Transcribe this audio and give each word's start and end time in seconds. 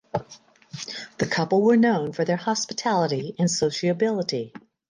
The 1.19 1.27
couple 1.27 1.61
were 1.61 1.77
known 1.77 2.11
for 2.11 2.25
their 2.25 2.35
hospitality 2.35 3.35
and 3.37 3.51
sociability. 3.51 4.51